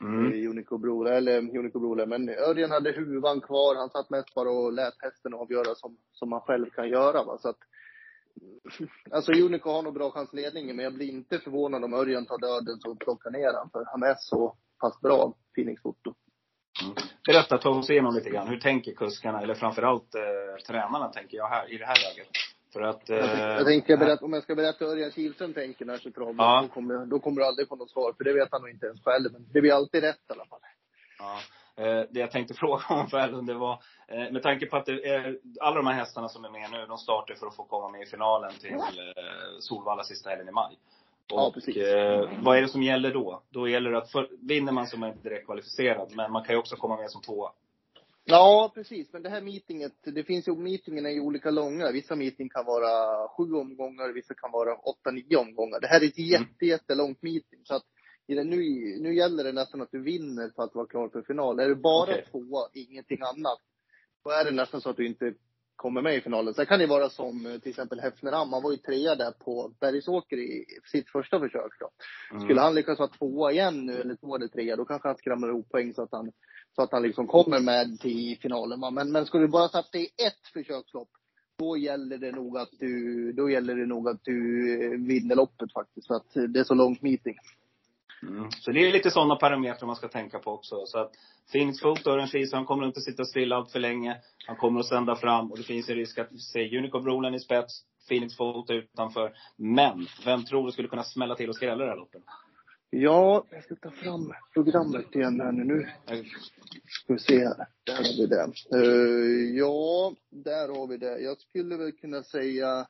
[0.00, 0.26] Mm.
[0.26, 0.50] mm.
[0.50, 2.06] Unico Brola, eller Unico Brola.
[2.06, 3.76] Men Örjan hade huvan kvar.
[3.76, 7.24] Han satt mest bara och lät hästen avgöra som, som man själv kan göra.
[7.24, 7.38] Va?
[7.38, 7.58] Så att,
[9.10, 12.80] alltså Unico har nog bra chansledning, men jag blir inte förvånad om Örjan tar döden
[12.80, 13.70] så plockar ner han.
[13.70, 16.14] För han är så pass bra, Phoenix Foto.
[16.82, 16.94] Mm.
[17.26, 18.48] Berätta, ta oss igenom lite grann.
[18.48, 22.28] Hur tänker kuskarna, eller framförallt eh, tränarna, tänker jag här, i det här läget?
[22.72, 23.10] För att...
[23.10, 26.34] Eh, Jag, jag tänkte berätta, om jag ska berätta hur Örjan Kihlström tänker när trav,
[26.38, 26.60] Ja.
[26.62, 28.12] då, kommer, då kommer du aldrig få något svar.
[28.16, 29.32] För det vet han nog inte ens själv.
[29.32, 30.60] Men det blir alltid rätt i alla fall.
[31.18, 31.38] Ja.
[31.84, 35.08] Eh, Det jag tänkte fråga om Färlund, det var, eh, med tanke på att det
[35.08, 37.88] är, alla de här hästarna som är med nu, de startar för att få komma
[37.88, 40.78] med i finalen till eh, Solvalla sista helgen i maj.
[41.28, 41.76] Ja, Och precis.
[41.76, 43.42] eh, vad är det som gäller då?
[43.50, 46.44] Då gäller det att, för, vinner man så är man inte direkt kvalificerad, men man
[46.44, 47.52] kan ju också komma med som tvåa.
[48.24, 49.12] Ja, precis.
[49.12, 51.90] Men det här meetinget, det finns ju, meetingen är ju olika långa.
[51.92, 55.80] Vissa meeting kan vara sju omgångar, vissa kan vara åtta, nio omgångar.
[55.80, 57.60] Det här är ett jätte, jättelångt meeting.
[57.64, 57.82] Så att
[58.26, 58.44] nu,
[59.00, 61.60] nu gäller det nästan att du vinner för att vara klar för final.
[61.60, 62.24] Är du bara Okej.
[62.30, 63.58] tvåa, ingenting annat,
[64.24, 65.34] då är det nästan så att du inte
[65.76, 66.54] kommer med i finalen.
[66.54, 69.72] Sen kan det vara som eh, till exempel Hefneram, han var ju trea där på
[69.80, 71.90] Bergsåker i sitt första försök då.
[72.30, 72.42] Mm.
[72.42, 75.48] Skulle han lyckas vara tvåa igen nu, eller två eller trea, då kanske han skramlar
[75.48, 76.32] ihop poäng så att han,
[76.76, 78.94] så att han liksom kommer med till finalen.
[78.94, 81.08] Men, men skulle du bara satsa i ett försökslopp,
[81.58, 85.72] då gäller det nog att du, då gäller det nog att du eh, vinner loppet
[85.72, 86.06] faktiskt.
[86.06, 87.36] För att det är så långt meeting.
[88.28, 88.50] Mm.
[88.50, 90.86] Så det är lite sådana parametrar man ska tänka på också.
[90.86, 91.12] Så att
[91.82, 94.16] Foot, Örjan Kihlström, han kommer inte sitta still allt för länge.
[94.46, 97.34] Han kommer att sända fram och det finns en risk att vi ser Unicorn Brolen
[97.34, 99.32] i spets, Phoenix Foot utanför.
[99.56, 102.22] Men, vem tror du skulle kunna smälla till och skrälla det här loppet?
[102.90, 105.64] Ja, jag ska ta fram programmet igen här nu.
[105.64, 105.88] nu.
[106.86, 107.66] Ska vi se här.
[107.84, 108.42] Där har vi det.
[108.76, 111.18] Eh, ja, där har vi det.
[111.18, 112.86] Jag skulle väl kunna säga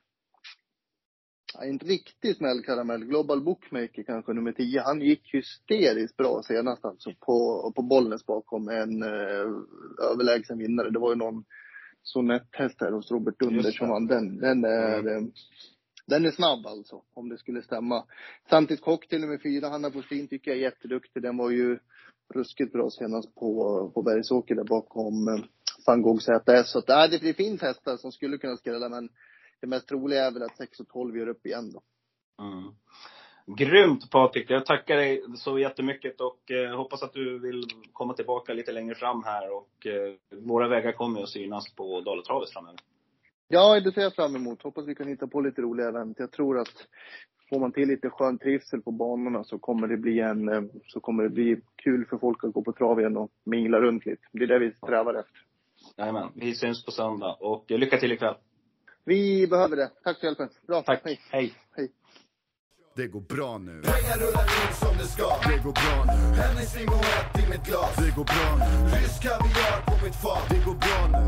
[1.57, 3.05] ja, en riktig smällkaramell.
[3.05, 4.81] Global Bookmaker kanske nummer 10.
[4.81, 9.47] Han gick hysteriskt bra senast alltså på, på Bollnäs bakom en eh,
[10.11, 10.89] överlägsen vinnare.
[10.89, 11.45] Det var ju någon
[12.03, 14.37] sonetthäst här hos Robert Dunder som vann den.
[14.37, 15.21] Den är, eh,
[16.07, 18.05] den är snabb alltså, om det skulle stämma.
[18.49, 21.21] Samtidigt cocktail nummer fyra, Hanna Forstin tycker jag är jätteduktig.
[21.21, 21.79] Den var ju
[22.33, 25.43] ruskigt bra senast på, på Bergsåker där bakom eh,
[25.85, 26.71] van Gogh ZS.
[26.71, 29.09] Så att, det, det finns hästar som skulle kunna skrälla men
[29.61, 31.81] det mest troliga är väl att 6 och 12 gör upp igen då.
[32.43, 32.73] Mm.
[33.47, 34.49] Grymt Patrik!
[34.49, 37.63] Jag tackar dig så jättemycket och eh, hoppas att du vill
[37.93, 39.57] komma tillbaka lite längre fram här.
[39.57, 42.79] Och eh, våra vägar kommer att synas på Dalatravet framöver.
[43.47, 44.61] Ja, det ser jag fram emot.
[44.61, 46.19] Hoppas vi kan hitta på lite roliga event.
[46.19, 46.87] Jag tror att
[47.49, 50.99] får man till lite skön trivsel på banorna så kommer det bli en, eh, så
[50.99, 54.21] kommer det bli kul för folk att gå på trav igen och mingla runt lite.
[54.31, 55.41] Det är det vi strävar efter.
[55.97, 58.35] Jajamän, vi syns på söndag och eh, lycka till ikväll.
[59.05, 59.89] Vi behöver det.
[60.03, 60.49] Tack för hjälpen.
[60.67, 60.81] Bra.
[60.81, 61.21] Tack, Hej.
[61.31, 61.53] hej.
[61.77, 61.89] Hej.
[62.95, 66.75] det går bra nu Pengar rullar in som det ska Det går bra nu Hennes
[66.79, 70.61] limo ett i mitt glas Det går bra nu Rysk kaviar på mitt fat Det
[70.67, 71.23] går bra nu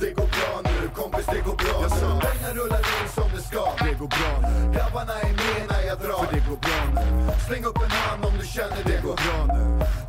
[0.00, 2.20] Det går bra nu kompis, det går bra Jag nu sa.
[2.26, 5.98] Pengar rullar in som det ska Det går bra nu Grabbarna är med när jag
[6.04, 7.04] drar För det går bra nu
[7.46, 9.62] Släng upp en hand om du känner det Det går bra nu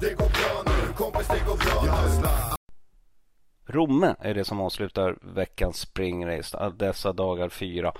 [0.03, 2.60] Det går bra nu kompis, det går bra Jag nu
[3.65, 7.93] Romme är det som avslutar veckans springrace, dessa dagar fyra.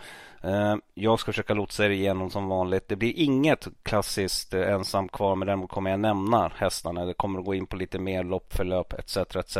[0.44, 2.88] Eh, jag ska försöka lotsa er igenom som vanligt.
[2.88, 7.06] Det blir inget klassiskt eh, ensam kvar, men däremot kommer jag nämna hästarna.
[7.06, 9.18] Det kommer att gå in på lite mer loppförlöp etc.
[9.18, 9.58] etc.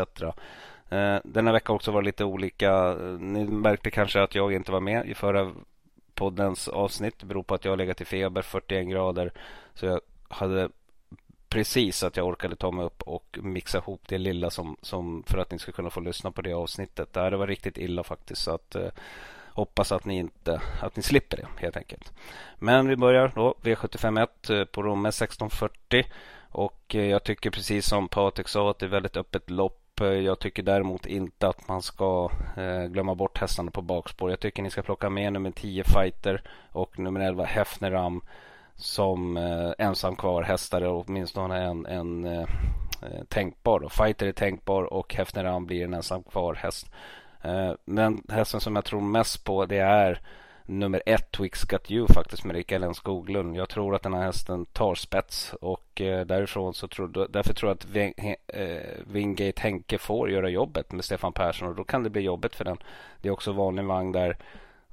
[0.88, 2.94] Eh, Denna vecka har också varit lite olika.
[3.20, 5.52] Ni märkte kanske att jag inte var med i förra
[6.14, 7.18] poddens avsnitt.
[7.18, 9.32] Det beror på att jag har legat i feber, 41 grader.
[9.74, 10.68] Så jag hade
[11.52, 15.38] precis att jag orkade ta mig upp och mixa ihop det lilla som, som för
[15.38, 17.12] att ni ska kunna få lyssna på det avsnittet.
[17.12, 18.42] Det här var riktigt illa faktiskt.
[18.42, 18.88] Så att, eh,
[19.52, 22.12] hoppas att ni inte att ni slipper det helt enkelt.
[22.58, 26.04] Men vi börjar då V751 eh, på Romme 1640.
[26.50, 30.00] Och eh, jag tycker precis som Patrik sa att det är väldigt öppet lopp.
[30.00, 34.30] Eh, jag tycker däremot inte att man ska eh, glömma bort hästarna på bakspår.
[34.30, 38.22] Jag tycker ni ska plocka med nummer 10 Fighter och nummer 11 Hefneram
[38.76, 42.40] som eh, ensam kvar hästare och åtminstone en, en eh,
[43.02, 43.80] eh tänkbar.
[43.80, 43.88] Då.
[43.88, 46.90] Fighter är tänkbar och Hefneran blir en ensam kvar häst.
[47.42, 50.20] Eh, den hästen som jag tror mest på det är
[50.66, 52.94] nummer ett Twix Got You faktiskt med Rickard L.
[52.94, 53.56] Skoglund.
[53.56, 57.70] Jag tror att den här hästen tar spets och eh, därifrån så tror, därför tror
[57.70, 58.14] jag att Ving,
[58.46, 62.54] eh, Wingate Henke får göra jobbet med Stefan Persson och då kan det bli jobbet
[62.54, 62.78] för den.
[63.20, 64.36] Det är också vanlig vagn där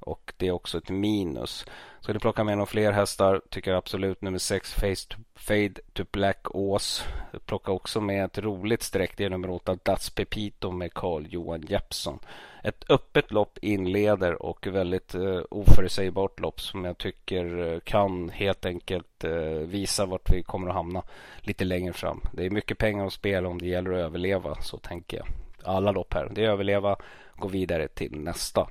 [0.00, 1.66] och det är också ett minus.
[2.00, 4.74] Ska du plocka med några fler hästar tycker jag absolut nummer 6
[5.08, 7.04] to, Fade to Black Ås.
[7.46, 9.16] Plocka också med ett roligt streck.
[9.16, 12.18] Det är nummer 8 Das Pepito med Carl Johan Jeppsson.
[12.62, 18.66] Ett öppet lopp inleder och väldigt eh, oförutsägbart lopp som jag tycker eh, kan helt
[18.66, 19.30] enkelt eh,
[19.66, 21.02] visa vart vi kommer att hamna
[21.40, 22.20] lite längre fram.
[22.32, 25.26] Det är mycket pengar att spela om det gäller att överleva, så tänker jag.
[25.64, 26.96] Alla lopp här, det är överleva,
[27.36, 28.68] gå vidare till nästa.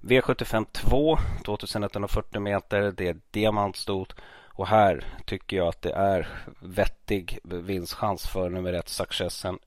[0.00, 2.92] V75 2, 2140 meter.
[2.96, 4.14] Det är diamantstort.
[4.58, 6.28] Och här tycker jag att det är
[6.60, 9.58] vettig vinstchans för nummer ett Successen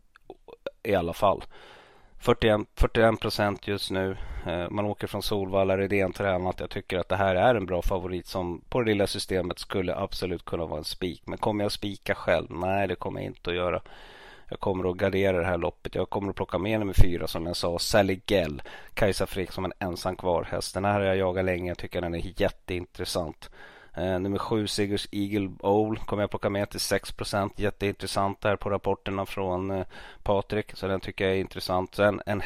[0.84, 1.44] i alla fall.
[2.20, 4.18] 41, procent just nu.
[4.48, 6.60] Eh, man åker från Solvalla, Redén tränat.
[6.60, 9.96] Jag tycker att det här är en bra favorit som på det lilla systemet skulle
[9.96, 11.22] absolut kunna vara en spik.
[11.26, 12.48] Men kommer jag spika själv?
[12.50, 13.82] Nej, det kommer jag inte att göra.
[14.52, 15.96] Jag kommer att gardera det här loppet.
[15.96, 17.80] Jag kommer att plocka med nummer fyra som jag sa.
[17.80, 18.62] Sally Gell.
[18.94, 20.74] Kajsa Frick som en ensam kvar häst.
[20.74, 21.72] Den här har jag jagat länge.
[21.72, 23.50] Jag tycker den är jätteintressant.
[23.94, 28.70] Eh, nummer sju Sigurds Eagle Bowl kommer jag plocka med till 6% Jätteintressant där på
[28.70, 29.86] rapporterna från eh,
[30.24, 30.72] Patrik.
[30.76, 31.96] Så den tycker jag är intressant.
[31.96, 32.42] Sen en,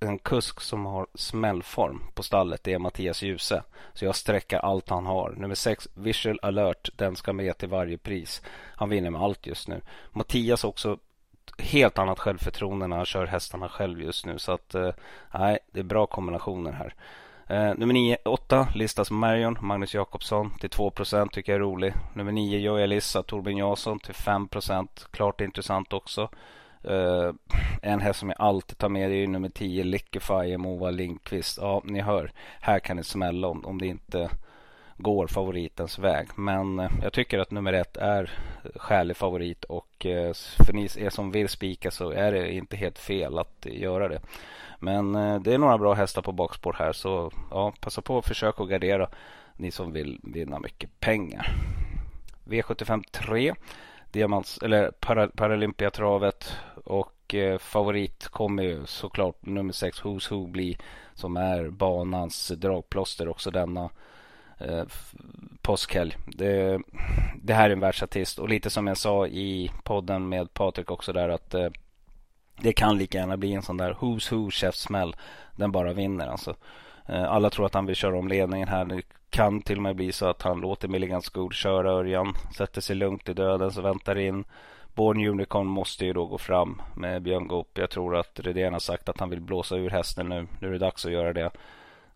[0.00, 2.64] en kusk som har smällform på stallet.
[2.64, 3.62] Det är Mattias Djuse.
[3.94, 5.30] Så jag sträcker allt han har.
[5.30, 6.90] Nummer sex Visual Alert.
[6.96, 8.42] Den ska med till varje pris.
[8.76, 9.80] Han vinner med allt just nu.
[10.12, 10.98] Mattias också
[11.58, 14.38] helt annat självförtroende när han kör hästarna själv just nu.
[14.38, 14.90] Så att eh,
[15.34, 16.94] nej, det är bra kombinationer här.
[17.50, 21.94] Eh, nummer 9, 8 listas Marion, Magnus Jakobsson till 2% tycker jag är rolig.
[22.14, 26.28] Nummer 9, Joja Elissa, Torbjörn Jansson till 5% klart intressant också.
[26.90, 27.32] Uh,
[27.82, 31.58] en häst som jag alltid tar med är nummer 10, Lickify, Mova Lindqvist.
[31.60, 34.30] Ja, ni hör, här kan det smälla om, om det inte
[34.98, 36.28] går favoritens väg.
[36.36, 38.30] Men eh, jag tycker att nummer ett är
[38.76, 40.32] skälig favorit och eh,
[40.66, 44.20] för ni er som vill spika så är det inte helt fel att göra det.
[44.78, 48.26] Men eh, det är några bra hästar på bakspår här så ja, passa på att
[48.26, 49.08] försöka att gardera
[49.56, 51.56] ni som vill vinna mycket pengar.
[52.44, 53.54] V75 3
[54.12, 60.78] Diamants, eller para, Paralympiatravet och eh, favorit kommer ju såklart nummer 6 Who's Who bli
[61.14, 63.90] som är banans dragplåster också denna
[64.58, 64.84] eh,
[65.62, 66.16] påskhelg.
[66.26, 66.80] Det,
[67.42, 71.12] det, här är en världsartist och lite som jag sa i podden med Patrik också
[71.12, 71.68] där att eh,
[72.60, 75.16] det kan lika gärna bli en sån där Who's Who käftsmäll.
[75.56, 76.56] Den bara vinner alltså.
[77.06, 78.84] Eh, alla tror att han vill köra om ledningen här.
[78.84, 82.34] Det kan till och med bli så att han låter Milligan School köra Örjan.
[82.56, 84.44] Sätter sig lugnt i döden så väntar in.
[84.94, 87.78] Born Unicorn måste ju då gå fram med Björn Goop.
[87.78, 90.46] Jag tror att Redén har sagt att han vill blåsa ur hästen nu.
[90.60, 91.50] Nu är det dags att göra det.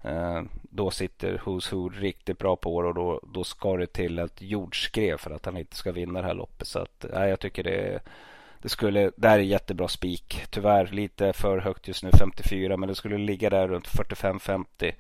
[0.02, 4.42] Eh, då sitter Who's Who riktigt bra på och då, då ska det till ett
[4.42, 6.68] jordskrev för att han inte ska vinna det här loppet.
[6.68, 8.00] Så att, nej, jag tycker det,
[8.62, 10.42] det skulle, det här är jättebra spik.
[10.50, 14.92] Tyvärr lite för högt just nu, 54, men det skulle ligga där runt 45-50.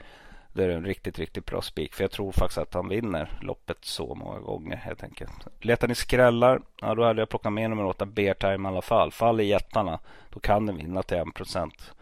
[0.52, 1.94] Det är en riktigt, riktigt bra spik.
[1.94, 5.46] För jag tror faktiskt att han vinner loppet så många gånger helt enkelt.
[5.60, 8.82] Letar ni skrällar, ja då hade jag plockat med nummer 8, Bear Time i alla
[8.82, 9.12] fall.
[9.12, 9.98] Fall i jättarna,
[10.30, 11.92] då kan den vinna till 1 procent.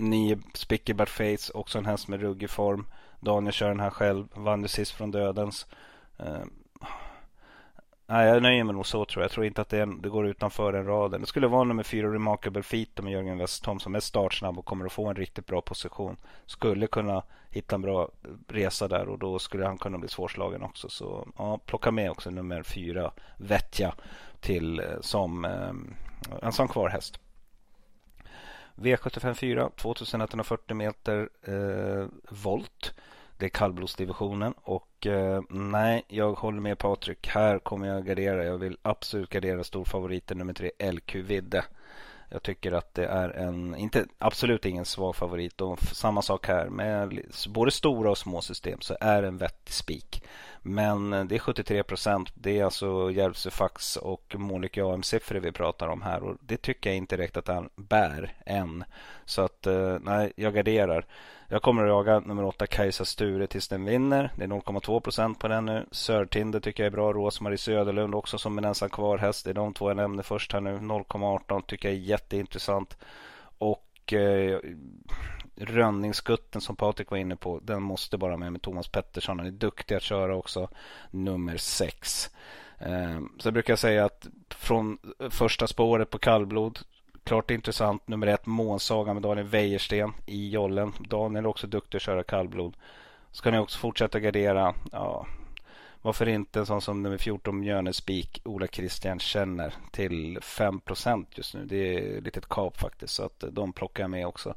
[0.00, 2.86] Nio Spickybart Face, också en häst med ruggig form.
[3.20, 5.66] Daniel kör den här själv, vann ju sist från dödens.
[6.20, 6.44] Uh,
[8.10, 9.24] Nej, jag nöjer mig nog så tror jag.
[9.24, 11.20] Jag tror inte att det, är, det går utanför den raden.
[11.20, 14.86] Det skulle vara nummer fyra Remarkable Feet med Jörgen Westholm som är startsnabb och kommer
[14.86, 16.16] att få en riktigt bra position.
[16.46, 18.08] Skulle kunna hitta en bra
[18.48, 20.88] resa där och då skulle han kunna bli svårslagen också.
[20.88, 23.94] Så ja, plocka med också nummer fyra Vetja
[24.40, 25.94] till eh, som um,
[26.42, 27.20] en sån kvar häst.
[28.80, 32.94] V754, 2140 meter eh, volt.
[33.36, 37.28] Det är kallblodsdivisionen och eh, nej, jag håller med Patrik.
[37.28, 38.44] Här kommer jag gardera.
[38.44, 41.64] Jag vill absolut gardera storfavoriten nummer tre, LQ Vidde.
[42.28, 46.68] Jag tycker att det är en, inte, absolut ingen svag favorit och samma sak här
[46.68, 50.24] med både stora och små system så är det en vettig spik.
[50.62, 52.28] Men eh, det är 73 procent.
[52.34, 56.96] Det är alltså Järvsöfax och Monica AM-siffror vi pratar om här och det tycker jag
[56.96, 58.84] inte direkt att han bär än.
[59.24, 61.06] Så att eh, nej, jag garderar.
[61.48, 64.32] Jag kommer att jaga nummer åtta Kajsa Sture tills den vinner.
[64.36, 65.86] Det är 0,2 procent på den nu.
[65.90, 67.12] Sörtinder tycker jag är bra.
[67.12, 69.44] Rosmarie Söderlund också som en ensam kvar häst.
[69.44, 70.78] Det är de två jag nämnde först här nu.
[70.78, 72.96] 0,18 tycker jag är jätteintressant.
[73.58, 74.58] Och eh,
[76.60, 77.60] som Patrik var inne på.
[77.62, 79.38] Den måste bara med med Thomas Pettersson.
[79.38, 80.68] Han är duktig att köra också.
[81.10, 82.30] Nummer sex.
[82.78, 84.98] Eh, så brukar jag säga att från
[85.30, 86.78] första spåret på kallblod
[87.24, 88.08] Klart intressant.
[88.08, 90.92] Nummer ett, Månsaga med Daniel Wäjersten i jollen.
[90.98, 92.76] Daniel är också duktig att köra kallblod.
[93.32, 94.74] Ska ni också fortsätta gardera?
[94.92, 95.26] Ja,
[96.02, 101.64] varför inte en sån som nummer 14 Mjölnespik, Ola Christian känner till 5% just nu.
[101.64, 103.14] Det är ett litet kap faktiskt.
[103.14, 104.54] Så att eh, de plockar jag med också.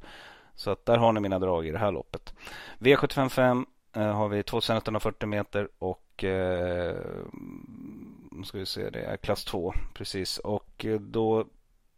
[0.55, 2.33] Så att där har ni mina drag i det här loppet.
[2.79, 6.95] V755 eh, har vi 2140 meter och eh,
[8.45, 10.37] ska vi se, det är klass 2 precis.
[10.37, 11.45] Och eh, då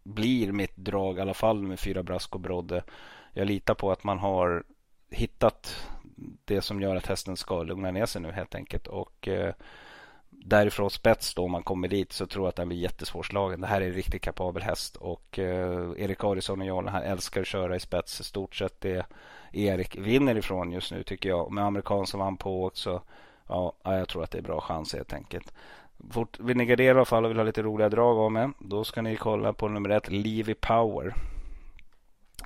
[0.04, 2.84] blir mitt drag i alla fall med fyra Brasco Brodde.
[3.34, 4.64] Jag litar på att man har
[5.10, 5.88] hittat
[6.46, 8.88] det som gör att hästen ska lugna ner sig nu helt enkelt.
[8.88, 9.54] Och eh,
[10.30, 13.62] därifrån spets då om man kommer dit så tror jag att den blir jättesvårslagen.
[13.62, 17.42] Det här är en riktigt kapabel häst och eh, Erik Arisson och Jarlen han älskar
[17.42, 18.20] att köra i spets.
[18.20, 19.06] I stort sett det
[19.52, 21.52] Erik vinner ifrån just nu tycker jag.
[21.52, 23.02] Med amerikan som vann på också.
[23.48, 25.54] Ja, jag tror att det är bra chans helt enkelt.
[26.12, 28.50] Fort, vill ni gardera i alla fall och vill ha lite roliga drag av mig.
[28.60, 31.16] Då ska ni kolla på nummer ett, Levi Power.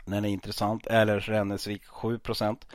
[0.06, 0.88] Den är intressant.
[0.88, 2.68] Eller Rännesvik 7 procent.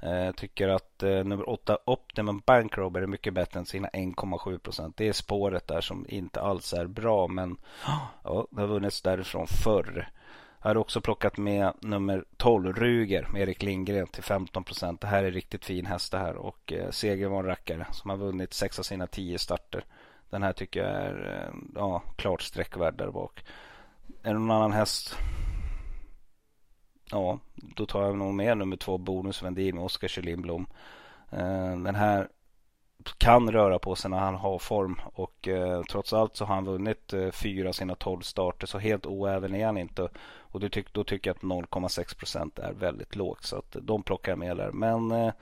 [0.00, 4.96] Jag tycker att eh, nummer 8 Optimum Bankrobber är mycket bättre än sina 1,7 procent.
[4.96, 7.56] Det är spåret där som inte alls är bra men
[8.24, 10.08] ja, det har vunnits därifrån förr.
[10.62, 15.00] Jag har också plockat med nummer 12 Ruger med Erik Lindgren till 15 procent.
[15.00, 18.10] Det här är riktigt fin häst det här och eh, Seger var en rackare som
[18.10, 19.84] har vunnit sex av sina tio starter.
[20.30, 23.44] Den här tycker jag är eh, ja, klart sträckvärd där bak.
[24.22, 25.16] Är det någon annan häst?
[27.10, 30.66] Ja, då tar jag nog med nummer två Bonus Vendin med Oskar Kjellin
[31.30, 32.28] eh, Den här
[33.18, 36.64] kan röra på sig när han har form och eh, trots allt så har han
[36.64, 40.08] vunnit eh, fyra av sina tolv starter så helt oäven är han inte.
[40.38, 44.02] Och då, tyck, då tycker jag att 0,6 procent är väldigt lågt så att de
[44.02, 44.70] plockar jag med där.
[44.70, 45.32] Men eh,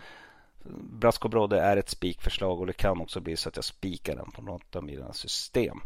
[0.71, 4.31] Brasco Brodde är ett spikförslag och det kan också bli så att jag spikar den
[4.31, 5.81] på något av mina system.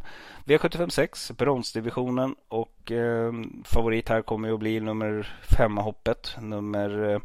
[0.45, 3.33] V756, bronsdivisionen och eh,
[3.65, 6.37] favorit här kommer att bli nummer femma hoppet.
[6.41, 7.21] Nummer eh,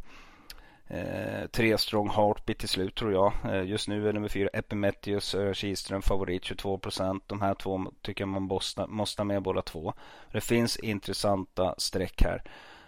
[0.97, 3.33] eh, tre Strong Heartbeat till slut tror jag.
[3.45, 7.23] Eh, just nu är nummer fyra Epimetheus eh, Kihlström favorit 22 procent.
[7.27, 9.93] De här två tycker jag man måste, måste med båda två.
[10.31, 12.43] Det finns intressanta streck här.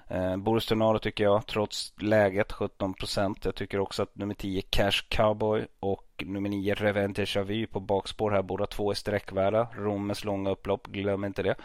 [0.08, 3.46] Eh, Boris Tornado tycker jag, trots läget 17 procent.
[3.46, 8.32] Jag tycker också att nummer 10 Cash Cowboy och nummer 9 Revente Chavy på bakspår
[8.32, 8.42] här.
[8.42, 9.68] Båda två är sträckvärda.
[9.76, 11.56] Rommes långa upplopp, glöm inte det.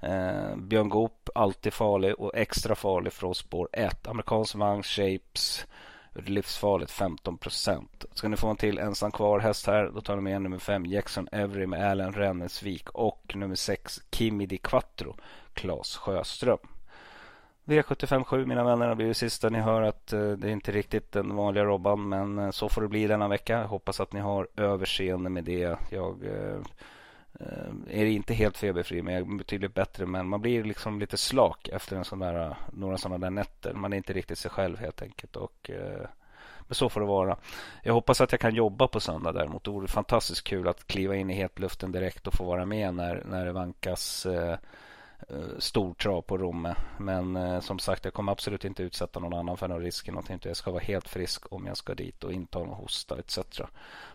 [0.00, 4.06] Eh, Björn Goop, alltid farlig och extra farlig från spår 1.
[4.06, 5.66] Amerikansk vagn, Shapes,
[6.12, 8.04] livsfarligt 15 procent.
[8.12, 10.86] Ska ni få en till ensam kvar häst här, då tar ni med nummer 5
[10.86, 15.16] Jackson Every med Allen Rennesvik och nummer 6 Kimi Di Quattro,
[15.54, 16.58] Claes Sjöström.
[17.64, 21.12] V757 mina vänner, det blir det sista ni hör att eh, det är inte riktigt
[21.12, 23.58] den vanliga Robban men eh, så får det bli denna vecka.
[23.58, 25.76] Jag hoppas att ni har överseende med det.
[25.90, 26.60] Jag eh,
[27.90, 31.68] är inte helt feberfri men jag är betydligt bättre men man blir liksom lite slak
[31.68, 33.72] efter en sån där, några sådana där nätter.
[33.72, 35.36] Man är inte riktigt sig själv helt enkelt.
[35.36, 35.70] Och,
[36.60, 37.36] men så får det vara.
[37.82, 39.64] Jag hoppas att jag kan jobba på söndag däremot.
[39.64, 43.22] Det vore fantastiskt kul att kliva in i hetluften direkt och få vara med när,
[43.24, 44.56] när det vankas Eh,
[45.28, 46.74] Eh, stor trav på Romme.
[46.98, 50.08] Men eh, som sagt, jag kommer absolut inte utsätta någon annan för någon risk.
[50.08, 50.38] Någonting.
[50.42, 53.38] Jag ska vara helt frisk om jag ska dit och inte ha någon hosta etc.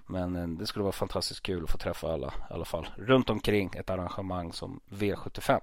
[0.05, 3.29] Men eh, det skulle vara fantastiskt kul att få träffa alla i alla fall runt
[3.29, 5.61] omkring ett arrangemang som V75.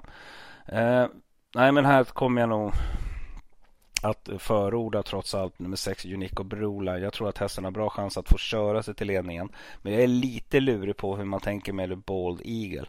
[0.67, 1.07] Eh,
[1.55, 2.73] nej, men här kommer jag nog
[4.03, 6.99] att förorda trots allt nummer 6 Unico Brola.
[6.99, 9.49] Jag tror att hästen har bra chans att få köra sig till ledningen.
[9.83, 12.87] Men jag är lite lurig på hur man tänker med Bald Eagle.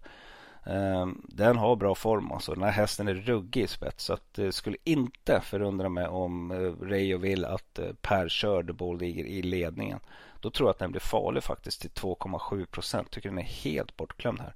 [0.70, 2.54] Ehm, den har bra form alltså.
[2.54, 4.04] Den här hästen är ruggig i spets.
[4.04, 8.64] Så att det skulle inte förundra mig om eh, Reijo vill att eh, Per kör
[8.64, 10.00] The Bald i ledningen.
[10.42, 13.12] Då tror jag att den blir farlig faktiskt till 2,7 procent.
[13.12, 14.54] Tycker den är helt bortglömd här.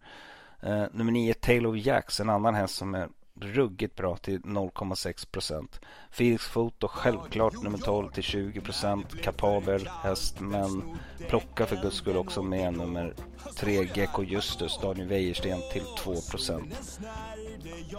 [0.61, 3.09] Ehm, nummer 9 Taylor Jacks, en annan häst som är
[3.39, 5.79] ruggigt bra till 0,6 procent.
[6.11, 9.21] Felix Foto självklart nummer 12 till 20 procent.
[9.21, 13.13] Kapabel häst men plocka för guds skull också med nummer
[13.55, 16.99] 3 Gecko Justus, Daniel Wäjersten till 2 procent.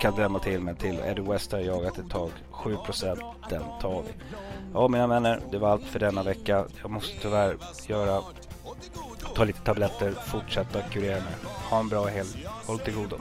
[0.00, 1.00] Kan drämma till med till.
[1.00, 2.30] Eddie West har jagat ett tag.
[2.50, 3.20] 7 procent,
[3.50, 4.12] den tar vi.
[4.74, 6.66] Ja mina vänner, det var allt för denna vecka.
[6.82, 7.56] Jag måste tyvärr
[7.86, 8.22] göra
[9.34, 11.34] ta lite tabletter, fortsätta kurera mig.
[11.70, 12.46] Ha en bra helg.
[12.66, 13.16] Håll till godo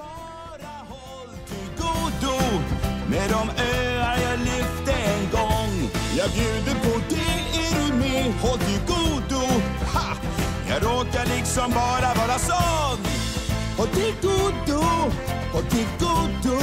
[2.20, 2.62] godo
[3.10, 5.90] med de öar jag lyfte en gång.
[6.18, 8.34] Jag bjuder på det, är du med?
[8.42, 9.46] Håll till godo.
[9.94, 10.16] Ha!
[10.70, 13.00] Jag råkar liksom bara vara sån.
[13.78, 14.84] Håll till godo,
[15.54, 16.60] håll till godo.